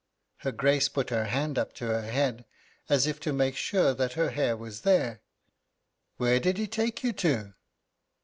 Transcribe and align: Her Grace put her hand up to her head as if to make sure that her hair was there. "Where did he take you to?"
Her 0.37 0.51
Grace 0.51 0.89
put 0.89 1.11
her 1.11 1.25
hand 1.25 1.59
up 1.59 1.73
to 1.73 1.85
her 1.85 2.01
head 2.01 2.45
as 2.89 3.05
if 3.05 3.19
to 3.19 3.31
make 3.31 3.55
sure 3.55 3.93
that 3.93 4.13
her 4.13 4.31
hair 4.31 4.57
was 4.57 4.81
there. 4.81 5.21
"Where 6.17 6.39
did 6.39 6.57
he 6.57 6.65
take 6.65 7.03
you 7.03 7.13
to?" 7.13 7.53